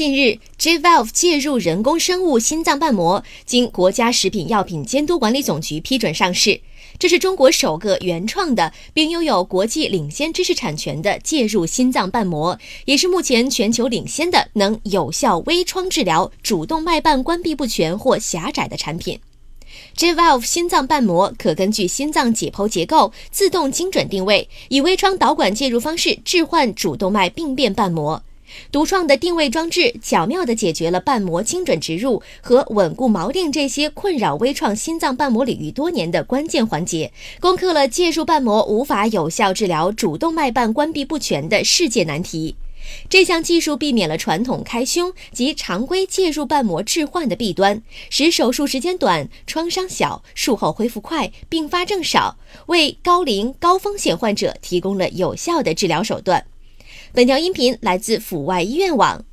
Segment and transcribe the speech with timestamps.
[0.00, 6.58] 近日，J-Valve 介入人工生物心脏瓣膜，经国家食品药品监督管理总局批准上市。
[6.98, 19.20] 这是中国首个原创的，并拥有国际领先知识产权的介入心脏瓣膜，也是目前全球领先的能有效微创治疗主动脉瓣关闭不全或狭窄的产品。
[19.96, 28.22] J-Valve 心脏瓣膜可根据心脏解剖结构自动精准定位，以微创导管介入方式置换主动脉病变瓣膜。
[28.72, 42.56] 独创的定位装置巧妙地解决了瓣膜精准植入和稳固锚定这些困扰微创心脏瓣膜领域多年的关键环节，攻克了介入瓣膜无法有效治疗主动脉瓣关闭不全的世界难题。
[43.08, 56.46] 这项技术避免了传统开胸及常规介入瓣膜置换的弊端，使手术时间短、创伤小、术后恢复快、并发症少，为高龄高风险患者提供了有效的治疗手段。
[57.12, 59.24] 本条音频来自阜外医院网。